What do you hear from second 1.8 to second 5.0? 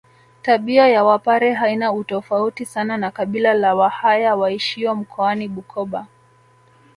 utofauti sana na kabila la wahaya waishio